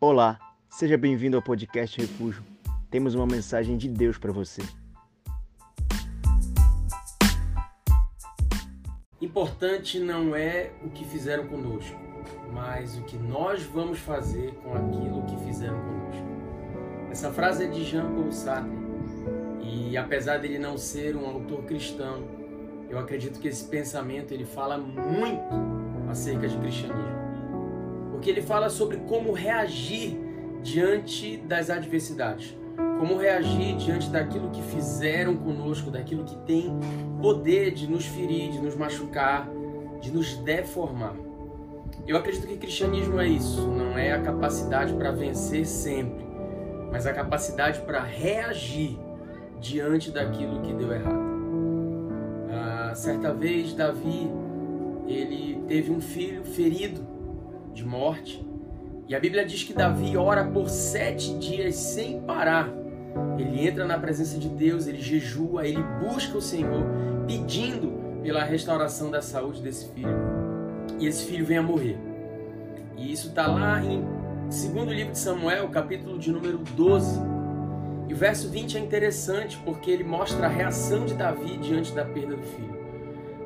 Olá, 0.00 0.38
seja 0.70 0.96
bem-vindo 0.96 1.36
ao 1.36 1.42
podcast 1.42 2.00
Refúgio. 2.00 2.40
Temos 2.88 3.16
uma 3.16 3.26
mensagem 3.26 3.76
de 3.76 3.88
Deus 3.88 4.16
para 4.16 4.30
você. 4.30 4.62
Importante 9.20 9.98
não 9.98 10.36
é 10.36 10.70
o 10.84 10.90
que 10.90 11.04
fizeram 11.04 11.48
conosco, 11.48 11.98
mas 12.52 12.96
o 12.96 13.02
que 13.02 13.16
nós 13.16 13.64
vamos 13.64 13.98
fazer 13.98 14.52
com 14.62 14.72
aquilo 14.72 15.26
que 15.26 15.36
fizeram 15.44 15.80
conosco. 15.80 16.26
Essa 17.10 17.32
frase 17.32 17.64
é 17.64 17.66
de 17.66 17.84
Jean-Paul 17.84 18.30
Sartre 18.30 18.70
e 19.60 19.96
apesar 19.96 20.38
dele 20.38 20.60
não 20.60 20.78
ser 20.78 21.16
um 21.16 21.26
autor 21.26 21.64
cristão, 21.64 22.22
eu 22.88 23.00
acredito 23.00 23.40
que 23.40 23.48
esse 23.48 23.64
pensamento 23.64 24.32
ele 24.32 24.44
fala 24.44 24.78
muito 24.78 26.08
acerca 26.08 26.46
de 26.46 26.56
cristianismo. 26.56 27.17
Porque 28.18 28.30
ele 28.30 28.42
fala 28.42 28.68
sobre 28.68 28.96
como 28.96 29.30
reagir 29.30 30.18
diante 30.60 31.36
das 31.36 31.70
adversidades. 31.70 32.52
Como 32.98 33.16
reagir 33.16 33.76
diante 33.76 34.10
daquilo 34.10 34.50
que 34.50 34.60
fizeram 34.60 35.36
conosco, 35.36 35.88
daquilo 35.88 36.24
que 36.24 36.36
tem 36.38 36.68
poder 37.22 37.70
de 37.70 37.88
nos 37.88 38.04
ferir, 38.04 38.50
de 38.50 38.58
nos 38.58 38.74
machucar, 38.74 39.48
de 40.00 40.10
nos 40.10 40.34
deformar. 40.38 41.14
Eu 42.08 42.16
acredito 42.16 42.44
que 42.48 42.56
cristianismo 42.56 43.20
é 43.20 43.28
isso, 43.28 43.68
não 43.68 43.96
é 43.96 44.12
a 44.12 44.20
capacidade 44.20 44.92
para 44.94 45.12
vencer 45.12 45.64
sempre, 45.64 46.26
mas 46.90 47.06
a 47.06 47.12
capacidade 47.12 47.82
para 47.82 48.02
reagir 48.02 48.98
diante 49.60 50.10
daquilo 50.10 50.60
que 50.62 50.72
deu 50.72 50.92
errado. 50.92 51.22
Ah, 52.50 52.92
certa 52.96 53.32
vez, 53.32 53.74
Davi 53.74 54.28
ele 55.06 55.62
teve 55.68 55.92
um 55.92 56.00
filho 56.00 56.44
ferido 56.44 57.17
de 57.78 57.84
morte 57.86 58.46
e 59.08 59.14
a 59.14 59.20
Bíblia 59.20 59.42
diz 59.42 59.62
que 59.62 59.72
Davi 59.72 60.18
ora 60.18 60.44
por 60.44 60.68
sete 60.68 61.32
dias 61.38 61.76
sem 61.76 62.20
parar. 62.20 62.68
Ele 63.38 63.66
entra 63.66 63.86
na 63.86 63.98
presença 63.98 64.38
de 64.38 64.50
Deus, 64.50 64.86
ele 64.86 65.00
jejua, 65.00 65.66
ele 65.66 65.82
busca 65.98 66.36
o 66.36 66.42
Senhor, 66.42 66.84
pedindo 67.26 68.20
pela 68.22 68.44
restauração 68.44 69.10
da 69.10 69.22
saúde 69.22 69.62
desse 69.62 69.88
filho. 69.92 70.14
E 71.00 71.06
esse 71.06 71.24
filho 71.24 71.46
vem 71.46 71.56
a 71.56 71.62
morrer. 71.62 71.96
E 72.98 73.10
isso 73.10 73.28
está 73.28 73.46
lá 73.46 73.82
em 73.82 74.04
segundo 74.50 74.92
livro 74.92 75.12
de 75.12 75.18
Samuel, 75.18 75.70
capítulo 75.70 76.18
de 76.18 76.30
número 76.30 76.58
12. 76.58 77.18
E 78.08 78.12
o 78.12 78.16
verso 78.16 78.50
20 78.50 78.76
é 78.76 78.80
interessante 78.80 79.58
porque 79.64 79.90
ele 79.90 80.04
mostra 80.04 80.44
a 80.44 80.50
reação 80.50 81.06
de 81.06 81.14
Davi 81.14 81.56
diante 81.56 81.94
da 81.94 82.04
perda 82.04 82.36
do 82.36 82.42
filho. 82.42 82.76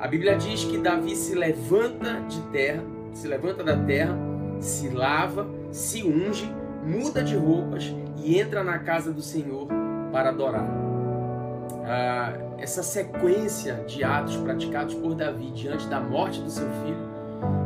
A 0.01 0.09
Bíblia 0.09 0.35
diz 0.37 0.65
que 0.65 0.79
Davi 0.79 1.15
se 1.15 1.37
levanta 1.37 2.21
de 2.23 2.41
terra, 2.51 2.83
se 3.13 3.29
levanta 3.29 3.63
da 3.63 3.77
terra, 3.77 4.17
se 4.61 4.89
lava, 4.89 5.47
se 5.71 6.03
unge, 6.03 6.51
muda 6.85 7.23
de 7.23 7.37
roupas 7.37 7.95
e 8.17 8.39
entra 8.39 8.63
na 8.63 8.79
casa 8.79 9.13
do 9.13 9.23
Senhor 9.23 9.69
para 10.11 10.31
adorar. 10.31 10.69
Ah, 11.85 12.33
essa 12.59 12.83
sequência 12.83 13.85
de 13.87 14.05
atos 14.05 14.37
praticados 14.37 14.95
por 14.95 15.15
Davi 15.15 15.51
diante 15.51 15.87
da 15.89 15.99
morte 15.99 16.41
do 16.41 16.51
seu 16.51 16.69
filho 16.85 17.13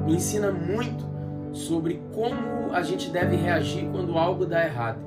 me 0.07 0.15
ensina 0.15 0.51
muito 0.51 1.05
sobre 1.53 2.01
como 2.15 2.73
a 2.73 2.83
gente 2.83 3.11
deve 3.11 3.37
reagir 3.37 3.89
quando 3.91 4.17
algo 4.17 4.47
dá 4.47 4.65
errado. 4.65 4.99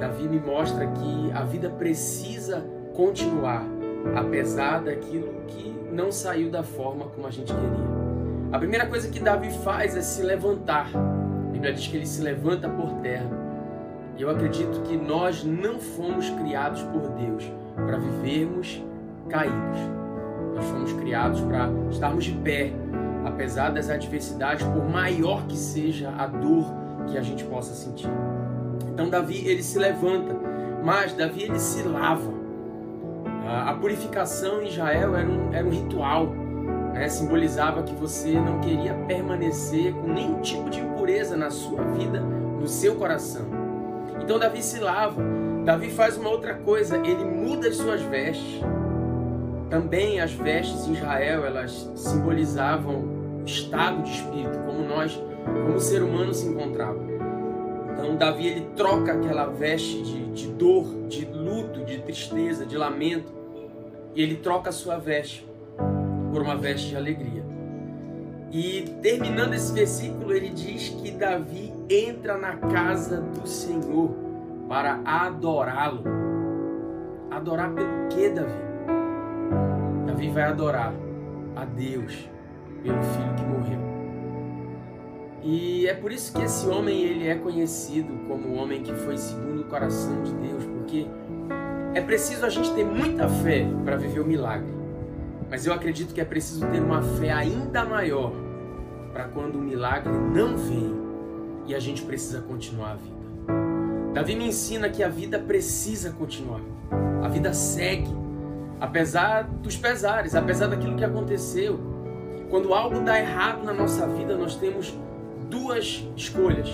Davi 0.00 0.28
me 0.28 0.40
mostra 0.40 0.86
que 0.86 1.32
a 1.32 1.42
vida 1.42 1.68
precisa 1.70 2.64
continuar, 2.94 3.64
apesar 4.16 4.82
daquilo 4.82 5.42
que 5.46 5.74
não 5.92 6.10
saiu 6.12 6.50
da 6.50 6.62
forma 6.62 7.06
como 7.06 7.26
a 7.26 7.30
gente 7.30 7.52
queria. 7.52 7.97
A 8.50 8.58
primeira 8.58 8.86
coisa 8.86 9.08
que 9.10 9.20
Davi 9.20 9.50
faz 9.62 9.94
é 9.94 10.00
se 10.00 10.22
levantar. 10.22 10.88
A 10.96 11.50
Bíblia 11.52 11.70
diz 11.70 11.86
que 11.86 11.96
ele 11.96 12.06
se 12.06 12.22
levanta 12.22 12.66
por 12.66 12.94
terra. 13.02 13.28
E 14.16 14.22
eu 14.22 14.30
acredito 14.30 14.80
que 14.84 14.96
nós 14.96 15.44
não 15.44 15.78
fomos 15.78 16.30
criados 16.30 16.82
por 16.84 17.10
Deus 17.10 17.44
para 17.74 17.98
vivermos 17.98 18.82
caídos. 19.28 19.78
Nós 20.54 20.64
fomos 20.64 20.92
criados 20.94 21.42
para 21.42 21.68
estarmos 21.90 22.24
de 22.24 22.32
pé, 22.32 22.72
apesar 23.26 23.68
das 23.68 23.90
adversidades, 23.90 24.66
por 24.66 24.88
maior 24.88 25.46
que 25.46 25.56
seja 25.56 26.10
a 26.16 26.26
dor 26.26 26.64
que 27.06 27.18
a 27.18 27.22
gente 27.22 27.44
possa 27.44 27.74
sentir. 27.74 28.08
Então 28.90 29.10
Davi 29.10 29.46
ele 29.46 29.62
se 29.62 29.78
levanta, 29.78 30.34
mas 30.82 31.12
Davi 31.12 31.42
ele 31.42 31.58
se 31.58 31.82
lava. 31.82 32.32
A 33.46 33.74
purificação 33.74 34.62
em 34.62 34.68
Israel 34.68 35.14
era 35.14 35.28
um, 35.28 35.54
era 35.54 35.66
um 35.66 35.70
ritual, 35.70 36.34
né? 36.98 37.08
simbolizava 37.08 37.82
que 37.82 37.94
você 37.94 38.32
não 38.32 38.60
queria 38.60 38.92
permanecer 39.06 39.94
com 39.94 40.08
nenhum 40.08 40.40
tipo 40.40 40.68
de 40.68 40.80
impureza 40.80 41.36
na 41.36 41.50
sua 41.50 41.82
vida, 41.84 42.20
no 42.20 42.66
seu 42.66 42.96
coração. 42.96 43.46
Então 44.22 44.38
Davi 44.38 44.62
se 44.62 44.80
lava. 44.80 45.22
Davi 45.64 45.90
faz 45.90 46.16
uma 46.16 46.30
outra 46.30 46.54
coisa, 46.54 46.96
ele 46.96 47.24
muda 47.24 47.68
as 47.68 47.76
suas 47.76 48.02
vestes. 48.02 48.60
Também 49.70 50.20
as 50.20 50.32
vestes 50.32 50.86
em 50.86 50.94
Israel, 50.94 51.44
elas 51.44 51.90
simbolizavam 51.94 53.16
estado 53.44 54.02
de 54.02 54.10
espírito, 54.10 54.58
como 54.60 54.82
nós, 54.82 55.14
como 55.44 55.74
o 55.74 55.80
ser 55.80 56.02
humano 56.02 56.34
se 56.34 56.46
encontrava. 56.46 56.98
Então 57.92 58.16
Davi 58.16 58.46
ele 58.46 58.68
troca 58.76 59.12
aquela 59.12 59.46
veste 59.46 60.02
de, 60.02 60.32
de 60.32 60.48
dor, 60.48 61.06
de 61.08 61.24
luto, 61.26 61.84
de 61.84 61.98
tristeza, 62.00 62.66
de 62.66 62.76
lamento, 62.76 63.32
e 64.14 64.22
ele 64.22 64.36
troca 64.36 64.70
a 64.70 64.72
sua 64.72 64.96
veste 64.96 65.47
por 66.30 66.42
uma 66.42 66.56
veste 66.56 66.90
de 66.90 66.96
alegria. 66.96 67.44
E 68.50 68.96
terminando 69.02 69.54
esse 69.54 69.72
versículo, 69.72 70.32
ele 70.32 70.48
diz 70.48 70.88
que 70.88 71.10
Davi 71.10 71.72
entra 71.88 72.38
na 72.38 72.56
casa 72.56 73.20
do 73.20 73.46
Senhor 73.46 74.10
para 74.68 75.00
adorá-lo. 75.04 76.02
Adorar 77.30 77.72
pelo 77.72 78.08
que, 78.08 78.28
Davi? 78.30 78.68
Davi 80.06 80.30
vai 80.30 80.44
adorar 80.44 80.94
a 81.54 81.64
Deus 81.64 82.28
pelo 82.82 83.02
filho 83.02 83.34
que 83.36 83.44
morreu. 83.44 83.78
E 85.42 85.86
é 85.86 85.94
por 85.94 86.10
isso 86.10 86.32
que 86.32 86.42
esse 86.42 86.66
homem 86.68 87.02
ele 87.02 87.28
é 87.28 87.34
conhecido 87.34 88.12
como 88.26 88.48
o 88.48 88.54
homem 88.54 88.82
que 88.82 88.92
foi 88.92 89.16
segundo 89.16 89.60
o 89.60 89.64
coração 89.64 90.22
de 90.22 90.34
Deus, 90.34 90.64
porque 90.64 91.06
é 91.94 92.00
preciso 92.00 92.44
a 92.44 92.48
gente 92.48 92.72
ter 92.74 92.84
muita 92.84 93.28
fé 93.28 93.66
para 93.84 93.96
viver 93.96 94.20
o 94.20 94.26
milagre. 94.26 94.77
Mas 95.50 95.66
eu 95.66 95.72
acredito 95.72 96.12
que 96.12 96.20
é 96.20 96.24
preciso 96.24 96.66
ter 96.66 96.80
uma 96.80 97.02
fé 97.02 97.30
ainda 97.30 97.84
maior 97.84 98.32
para 99.12 99.24
quando 99.24 99.56
o 99.56 99.62
milagre 99.62 100.12
não 100.12 100.56
vem 100.56 100.94
e 101.66 101.74
a 101.74 101.80
gente 101.80 102.02
precisa 102.02 102.40
continuar 102.42 102.92
a 102.92 102.94
vida. 102.96 103.18
Davi 104.12 104.36
me 104.36 104.46
ensina 104.48 104.88
que 104.88 105.02
a 105.02 105.08
vida 105.08 105.38
precisa 105.38 106.10
continuar. 106.12 106.60
A 107.22 107.28
vida 107.28 107.52
segue, 107.52 108.10
apesar 108.80 109.42
dos 109.44 109.76
pesares, 109.76 110.34
apesar 110.34 110.66
daquilo 110.68 110.96
que 110.96 111.04
aconteceu. 111.04 111.78
Quando 112.50 112.72
algo 112.72 113.00
dá 113.00 113.18
errado 113.18 113.64
na 113.64 113.72
nossa 113.72 114.06
vida, 114.06 114.36
nós 114.36 114.56
temos 114.56 114.94
duas 115.50 116.06
escolhas. 116.16 116.68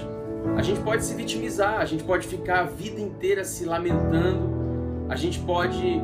A 0.57 0.63
gente 0.63 0.81
pode 0.81 1.05
se 1.05 1.15
vitimizar, 1.15 1.81
a 1.81 1.85
gente 1.85 2.05
pode 2.05 2.27
ficar 2.27 2.61
a 2.61 2.65
vida 2.65 3.01
inteira 3.01 3.45
se 3.45 3.65
lamentando, 3.65 5.07
a 5.09 5.17
gente 5.17 5.41
pode 5.41 6.01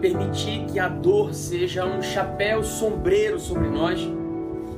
permitir 0.00 0.64
que 0.66 0.78
a 0.78 0.88
dor 0.88 1.34
seja 1.34 1.84
um 1.84 2.02
chapéu 2.02 2.62
sombreiro 2.62 3.38
sobre 3.38 3.68
nós 3.68 4.00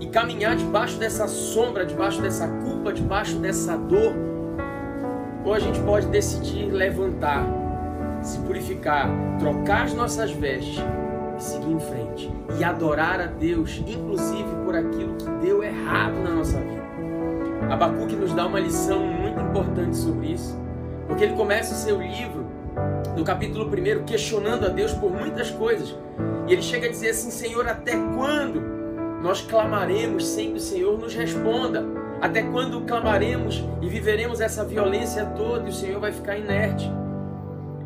e 0.00 0.06
caminhar 0.06 0.56
debaixo 0.56 0.98
dessa 0.98 1.26
sombra, 1.26 1.86
debaixo 1.86 2.20
dessa 2.20 2.46
culpa, 2.48 2.92
debaixo 2.92 3.38
dessa 3.38 3.76
dor. 3.76 4.14
Ou 5.44 5.54
a 5.54 5.58
gente 5.58 5.80
pode 5.80 6.06
decidir 6.08 6.70
levantar, 6.70 7.46
se 8.22 8.38
purificar, 8.40 9.08
trocar 9.38 9.84
as 9.84 9.94
nossas 9.94 10.30
vestes 10.32 10.82
e 11.38 11.42
seguir 11.42 11.70
em 11.70 11.80
frente 11.80 12.30
e 12.58 12.64
adorar 12.64 13.20
a 13.20 13.26
Deus, 13.26 13.82
inclusive 13.86 14.48
por 14.64 14.74
aquilo 14.74 15.14
que 15.14 15.30
deu 15.46 15.62
errado 15.62 16.14
na 16.22 16.30
nossa 16.30 16.58
vida. 16.58 16.86
Abacuque 17.70 18.16
nos 18.16 18.32
dá 18.32 18.46
uma 18.46 18.60
lição 18.60 19.00
muito 19.00 19.40
importante 19.40 19.96
sobre 19.96 20.32
isso, 20.32 20.58
porque 21.06 21.24
ele 21.24 21.34
começa 21.34 21.74
o 21.74 21.76
seu 21.76 22.00
livro 22.00 22.45
no 23.16 23.24
capítulo 23.24 23.64
1 23.64 24.04
questionando 24.04 24.66
a 24.66 24.68
Deus 24.68 24.92
por 24.92 25.10
muitas 25.10 25.50
coisas. 25.50 25.96
E 26.46 26.52
ele 26.52 26.62
chega 26.62 26.86
a 26.86 26.90
dizer 26.90 27.10
assim: 27.10 27.30
Senhor, 27.30 27.66
até 27.66 27.92
quando 28.14 28.60
nós 29.22 29.40
clamaremos 29.40 30.26
sem 30.26 30.52
que 30.52 30.58
o 30.58 30.60
Senhor 30.60 30.98
nos 30.98 31.14
responda? 31.14 31.84
Até 32.20 32.42
quando 32.42 32.80
clamaremos 32.82 33.64
e 33.82 33.88
viveremos 33.88 34.40
essa 34.40 34.64
violência 34.64 35.24
toda 35.36 35.66
e 35.66 35.70
o 35.70 35.72
Senhor 35.72 36.00
vai 36.00 36.12
ficar 36.12 36.36
inerte? 36.36 36.90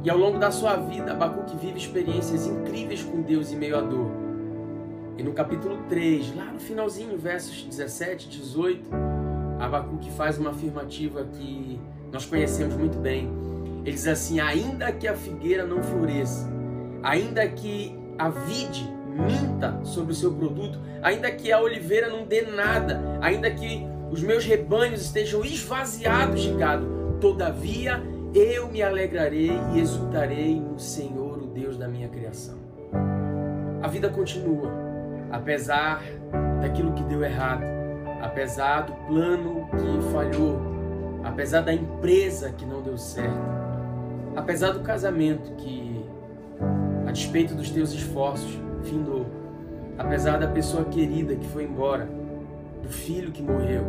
E 0.03 0.11
ao 0.11 0.17
longo 0.17 0.39
da 0.39 0.51
sua 0.51 0.77
vida, 0.77 1.13
Abacuque 1.13 1.57
vive 1.57 1.79
experiências 1.79 2.47
incríveis 2.47 3.03
com 3.03 3.21
Deus 3.23 3.53
em 3.53 3.57
meio 3.57 3.77
à 3.77 3.81
dor. 3.81 4.11
E 5.19 5.23
no 5.23 5.33
capítulo 5.33 5.79
3, 5.89 6.35
lá 6.35 6.47
no 6.47 6.59
finalzinho, 6.59 7.19
versos 7.19 7.65
17, 7.65 8.29
18, 8.29 8.89
Abacuque 9.59 10.11
faz 10.13 10.39
uma 10.39 10.51
afirmativa 10.51 11.25
que 11.25 11.79
nós 12.11 12.25
conhecemos 12.25 12.75
muito 12.77 12.99
bem. 12.99 13.31
Ele 13.85 13.93
diz 13.93 14.07
assim: 14.07 14.41
ainda 14.41 14.93
que 14.93 15.09
a 15.09 15.15
figueira 15.15 15.65
não 15.65 15.83
floresça, 15.83 16.51
ainda 17.03 17.47
que 17.49 17.99
a 18.19 18.29
vide 18.29 18.89
minta 19.11 19.81
sobre 19.85 20.13
o 20.13 20.15
seu 20.15 20.33
produto, 20.33 20.79
ainda 21.03 21.31
que 21.31 21.51
a 21.51 21.61
oliveira 21.61 22.09
não 22.09 22.25
dê 22.25 22.43
nada, 22.43 23.01
ainda 23.21 23.51
que 23.51 23.87
os 24.11 24.23
meus 24.23 24.45
rebanhos 24.45 25.03
estejam 25.03 25.45
esvaziados 25.45 26.43
de 26.43 26.53
gado. 26.55 27.19
Todavia, 27.21 28.03
eu 28.35 28.69
me 28.69 28.83
alegrarei 28.83 29.53
e 29.75 29.81
exultarei 29.81 30.61
no 30.61 30.79
Senhor, 30.79 31.39
o 31.39 31.47
Deus 31.47 31.77
da 31.77 31.89
minha 31.89 32.09
criação. 32.09 32.59
A 33.83 33.89
vida 33.89 34.09
continua, 34.09 34.71
apesar 35.31 36.03
daquilo 36.61 36.93
que 36.93 37.03
deu 37.05 37.23
errado, 37.23 37.65
apesar 38.23 38.83
do 38.83 38.93
plano 39.07 39.69
que 39.71 40.13
falhou, 40.13 40.61
apesar 41.25 41.63
da 41.63 41.73
empresa 41.73 42.51
que 42.53 42.65
não 42.65 42.83
deu 42.83 42.99
certo, 42.99 43.60
apesar 44.37 44.73
do 44.73 44.81
casamento 44.81 45.53
que, 45.57 46.05
a 47.07 47.13
despeito 47.13 47.55
dos 47.55 47.71
teus 47.71 47.93
esforços, 47.93 48.59
findou, 48.85 49.27
apesar 49.99 50.39
da 50.39 50.49
pessoa 50.49 50.85
querida 50.85 51.35
que 51.35 51.47
foi 51.49 51.65
embora, 51.65 52.09
do 52.83 52.89
filho 52.89 53.31
que 53.31 53.43
morreu, 53.43 53.85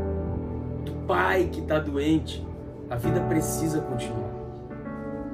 do 0.86 0.94
pai 1.08 1.50
que 1.52 1.62
está 1.62 1.80
doente, 1.80 2.46
a 2.90 2.96
vida 2.96 3.22
precisa 3.22 3.82
continuar. 3.82 4.32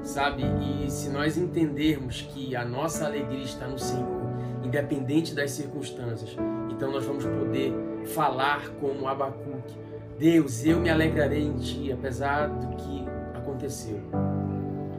Sabe? 0.02 0.44
E 0.44 0.90
se 0.90 1.08
nós 1.10 1.36
entendermos 1.36 2.22
que 2.22 2.54
a 2.54 2.64
nossa 2.64 3.04
alegria 3.04 3.42
está 3.42 3.66
no 3.66 3.78
Senhor, 3.78 4.22
independente 4.62 5.34
das 5.34 5.50
circunstâncias, 5.50 6.36
então 6.70 6.92
nós 6.92 7.04
vamos 7.04 7.24
poder 7.24 7.74
falar 8.14 8.68
como 8.80 9.08
Abacuque: 9.08 9.76
Deus, 10.18 10.64
eu 10.64 10.78
me 10.78 10.88
alegrarei 10.88 11.42
em 11.42 11.56
ti, 11.56 11.92
apesar 11.92 12.48
do 12.48 12.76
que 12.76 13.04
aconteceu. 13.34 14.00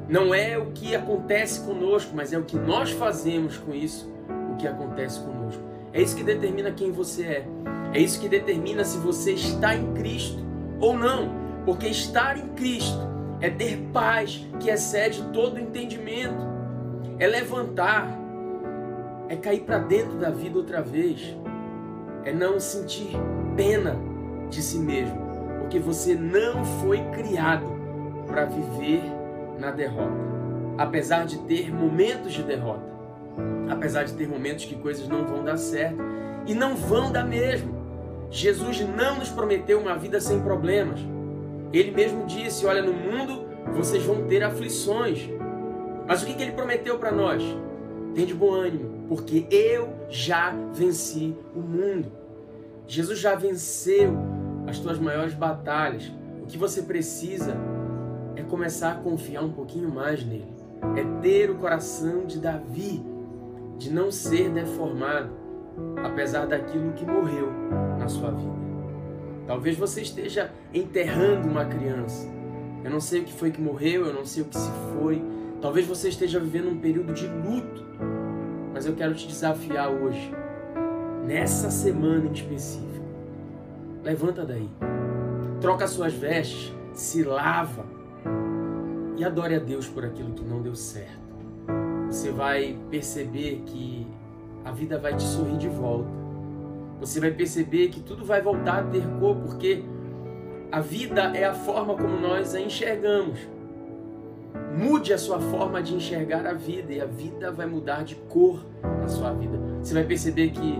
Não 0.10 0.34
é 0.34 0.58
o 0.58 0.72
que 0.72 0.96
acontece 0.96 1.62
conosco, 1.62 2.16
mas 2.16 2.34
é 2.34 2.38
o 2.40 2.44
que 2.44 2.58
nós 2.58 2.90
fazemos 2.90 3.58
com 3.58 3.76
isso, 3.76 4.12
o 4.52 4.56
que 4.56 4.68
acontece 4.68 5.20
conosco. 5.20 5.62
É 5.94 6.02
isso 6.02 6.16
que 6.16 6.24
determina 6.24 6.72
quem 6.72 6.92
você 6.92 7.24
é. 7.24 7.48
É 7.94 8.00
isso 8.00 8.20
que 8.20 8.28
determina 8.28 8.84
se 8.84 8.98
você 8.98 9.34
está 9.34 9.76
em 9.76 9.94
Cristo 9.94 10.44
ou 10.80 10.98
não. 10.98 11.30
Porque 11.64 11.88
estar 11.88 12.40
em 12.40 12.48
Cristo 12.50 12.98
é 13.40 13.52
ter 13.52 13.78
paz 13.94 14.48
que 14.60 14.72
excede 14.72 15.22
todo 15.32 15.60
entendimento, 15.60 16.44
é 17.20 17.28
levantar, 17.28 18.10
é 19.28 19.36
cair 19.36 19.62
para 19.62 19.78
dentro 19.78 20.18
da 20.18 20.32
vida 20.32 20.58
outra 20.58 20.82
vez, 20.82 21.38
é 22.26 22.34
não 22.34 22.60
sentir 22.60 23.12
pena 23.56 23.96
de 24.50 24.64
si 24.64 24.80
mesmo, 24.80 25.20
porque 25.60 25.78
você 25.78 26.16
não 26.16 26.66
foi 26.66 26.98
criado 27.12 27.66
para 28.26 28.46
viver 28.46 29.19
na 29.60 29.72
derrota. 29.72 30.30
Apesar 30.78 31.26
de 31.26 31.38
ter 31.40 31.74
momentos 31.74 32.34
de 32.34 32.42
derrota, 32.42 32.90
apesar 33.70 34.04
de 34.04 34.14
ter 34.14 34.28
momentos 34.28 34.66
que 34.66 34.76
coisas 34.76 35.08
não 35.08 35.26
vão 35.26 35.44
dar 35.44 35.58
certo 35.58 36.02
e 36.48 36.54
não 36.54 36.76
vão 36.76 37.12
dar 37.12 37.26
mesmo. 37.26 37.78
Jesus 38.32 38.80
não 38.82 39.18
nos 39.18 39.30
prometeu 39.30 39.80
uma 39.80 39.96
vida 39.96 40.20
sem 40.22 40.40
problemas. 40.40 41.00
Ele 41.74 41.92
mesmo 41.92 42.26
disse: 42.26 42.66
Olha, 42.66 42.82
no 42.82 42.94
mundo 42.94 43.46
vocês 43.76 44.04
vão 44.04 44.26
ter 44.28 44.44
aflições. 44.44 45.30
Mas 46.08 46.24
o 46.24 46.26
que, 46.26 46.34
que 46.34 46.42
ele 46.42 46.54
prometeu 46.54 46.98
para 46.98 47.12
nós? 47.12 47.44
Tem 48.16 48.26
de 48.26 48.34
bom 48.34 48.52
ânimo, 48.52 49.06
porque 49.08 49.46
eu 49.52 49.90
já 50.10 50.56
venci 50.74 51.36
o 51.56 51.60
mundo. 51.60 52.12
Jesus 52.88 53.20
já 53.20 53.36
venceu 53.36 54.18
as 54.68 54.80
tuas 54.80 54.98
maiores 54.98 55.34
batalhas. 55.34 56.12
O 56.42 56.48
que 56.48 56.58
você 56.58 56.82
precisa 56.82 57.56
é 58.40 58.44
começar 58.44 58.94
a 58.94 58.96
confiar 58.96 59.44
um 59.44 59.52
pouquinho 59.52 59.90
mais 59.90 60.24
nele. 60.24 60.54
É 60.96 61.22
ter 61.22 61.50
o 61.50 61.56
coração 61.56 62.26
de 62.26 62.40
Davi, 62.40 63.04
de 63.78 63.92
não 63.92 64.12
ser 64.12 64.50
deformado, 64.50 65.30
apesar 66.04 66.46
daquilo 66.46 66.94
que 66.94 67.06
morreu 67.06 67.52
na 67.98 68.08
sua 68.08 68.32
vida. 68.32 68.60
Talvez 69.46 69.78
você 69.78 70.02
esteja 70.02 70.52
enterrando 70.74 71.50
uma 71.50 71.66
criança. 71.66 72.28
Eu 72.84 72.90
não 72.90 73.02
sei 73.02 73.22
o 73.22 73.24
que 73.26 73.34
foi 73.34 73.52
que 73.52 73.62
morreu, 73.62 74.06
eu 74.06 74.14
não 74.14 74.26
sei 74.26 74.44
o 74.44 74.46
que 74.46 74.58
se 74.58 74.72
foi. 74.94 75.22
Talvez 75.62 75.86
você 75.86 76.08
esteja 76.08 76.40
vivendo 76.40 76.70
um 76.70 76.80
período 76.80 77.14
de 77.14 77.28
luto. 77.28 77.84
Mas 78.74 78.86
eu 78.86 78.96
quero 78.96 79.14
te 79.16 79.28
desafiar 79.28 79.90
hoje, 79.90 80.32
nessa 81.26 81.70
semana 81.70 82.26
em 82.26 82.32
específico. 82.32 83.06
Levanta 84.02 84.46
daí. 84.46 84.70
Troca 85.60 85.88
suas 85.88 86.14
vestes, 86.14 86.74
se 86.94 87.24
lava 87.24 87.99
e 89.18 89.24
adore 89.24 89.56
a 89.56 89.60
Deus 89.60 89.88
por 89.88 90.06
aquilo 90.06 90.34
que 90.34 90.44
não 90.44 90.62
deu 90.62 90.76
certo. 90.76 91.20
Você 92.08 92.32
vai 92.32 92.78
perceber 92.90 93.64
que 93.66 94.08
a 94.66 94.72
vida 94.72 94.98
vai 94.98 95.16
te 95.16 95.24
sorrir 95.24 95.58
de 95.58 95.68
volta 95.68 96.20
você 97.00 97.20
vai 97.20 97.32
perceber 97.32 97.88
que 97.88 98.02
tudo 98.02 98.26
vai 98.26 98.42
voltar 98.42 98.80
a 98.80 98.84
ter 98.84 99.08
cor, 99.20 99.36
porque 99.38 99.84
a 100.70 100.82
vida 100.82 101.32
é 101.34 101.46
a 101.46 101.54
forma 101.54 101.96
como 101.96 102.20
nós 102.20 102.54
a 102.54 102.60
enxergamos. 102.60 103.40
Mude 104.78 105.14
a 105.14 105.18
sua 105.18 105.40
forma 105.40 105.82
de 105.82 105.96
enxergar 105.96 106.46
a 106.46 106.54
vida 106.54 106.94
e 106.94 107.02
a 107.02 107.06
vida 107.06 107.52
vai 107.52 107.66
mudar 107.66 108.04
de 108.04 108.16
cor 108.16 108.66
na 108.84 109.08
sua 109.08 109.32
vida. 109.32 109.58
Você 109.82 109.94
vai 109.94 110.04
perceber 110.04 110.50
que 110.50 110.80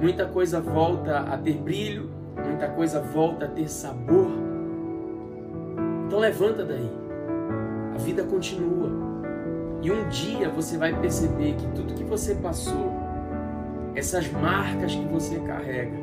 muita 0.00 0.26
coisa 0.26 0.60
volta 0.60 1.20
a 1.20 1.38
ter 1.38 1.56
brilho, 1.56 2.10
muita 2.44 2.68
coisa 2.68 3.00
volta 3.00 3.44
a 3.44 3.48
ter 3.48 3.68
sabor. 3.68 4.47
Então 6.18 6.28
levanta 6.28 6.64
daí. 6.64 6.90
A 7.94 7.98
vida 7.98 8.24
continua. 8.24 8.90
E 9.80 9.92
um 9.92 10.08
dia 10.08 10.48
você 10.50 10.76
vai 10.76 10.92
perceber 11.00 11.54
que 11.54 11.66
tudo 11.68 11.94
que 11.94 12.02
você 12.02 12.34
passou 12.34 12.92
essas 13.94 14.28
marcas 14.32 14.96
que 14.96 15.04
você 15.04 15.38
carrega, 15.38 15.96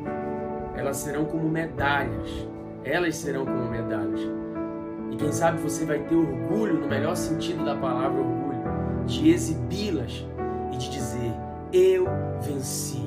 elas 0.74 0.96
serão 0.96 1.26
como 1.26 1.46
medalhas. 1.50 2.48
Elas 2.82 3.14
serão 3.16 3.44
como 3.44 3.70
medalhas. 3.70 4.20
E 5.10 5.16
quem 5.16 5.30
sabe 5.32 5.60
você 5.60 5.84
vai 5.84 5.98
ter 5.98 6.14
orgulho, 6.14 6.80
no 6.80 6.88
melhor 6.88 7.14
sentido 7.14 7.62
da 7.62 7.74
palavra 7.74 8.18
orgulho, 8.18 9.04
de 9.04 9.28
exibi-las 9.30 10.26
e 10.72 10.78
de 10.78 10.90
dizer: 10.90 11.32
Eu 11.74 12.06
venci. 12.40 13.06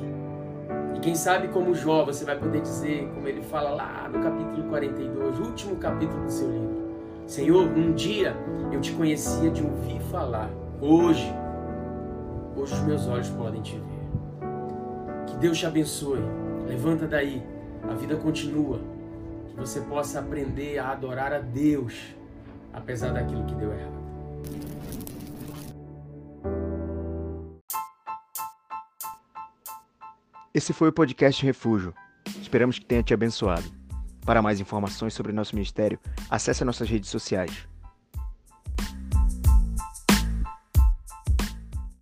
E 0.94 1.00
quem 1.00 1.16
sabe, 1.16 1.48
como 1.48 1.74
Jó, 1.74 2.04
você 2.04 2.24
vai 2.24 2.38
poder 2.38 2.60
dizer, 2.60 3.10
como 3.14 3.26
ele 3.26 3.42
fala 3.42 3.70
lá 3.70 4.08
no 4.08 4.22
capítulo 4.22 4.68
42, 4.68 5.40
último 5.40 5.74
capítulo 5.76 6.24
do 6.24 6.30
seu 6.30 6.48
livro: 6.48 6.79
Senhor, 7.30 7.62
um 7.62 7.92
dia 7.94 8.34
eu 8.72 8.80
te 8.80 8.90
conhecia 8.90 9.48
de 9.52 9.62
ouvir 9.62 10.00
falar, 10.10 10.50
hoje, 10.80 11.32
hoje 12.56 12.74
os 12.74 12.80
meus 12.80 13.06
olhos 13.06 13.28
podem 13.28 13.62
te 13.62 13.76
ver. 13.76 15.38
Deus 15.38 15.56
te 15.56 15.64
abençoe. 15.64 16.18
Levanta 16.66 17.06
daí. 17.06 17.40
A 17.88 17.94
vida 17.94 18.16
continua. 18.16 18.80
Que 19.48 19.54
você 19.54 19.80
possa 19.80 20.18
aprender 20.18 20.78
a 20.78 20.90
adorar 20.90 21.32
a 21.32 21.38
Deus, 21.38 21.94
apesar 22.72 23.12
daquilo 23.12 23.46
que 23.46 23.54
deu 23.54 23.72
errado. 23.72 24.00
Esse 30.52 30.72
foi 30.72 30.88
o 30.88 30.92
podcast 30.92 31.46
Refúgio. 31.46 31.94
Esperamos 32.42 32.80
que 32.80 32.84
tenha 32.84 33.04
te 33.04 33.14
abençoado. 33.14 33.79
Para 34.24 34.42
mais 34.42 34.60
informações 34.60 35.14
sobre 35.14 35.32
nosso 35.32 35.54
ministério, 35.54 35.98
acesse 36.28 36.64
nossas 36.64 36.88
redes 36.88 37.10
sociais. 37.10 37.68